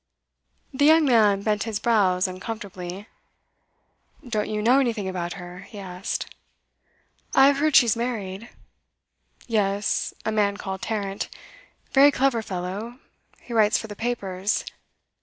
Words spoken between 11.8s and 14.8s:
Very clever fellow; he writes for the papers.